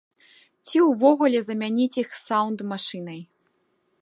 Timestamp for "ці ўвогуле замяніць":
0.67-1.99